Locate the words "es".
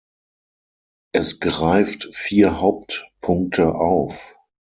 1.13-1.39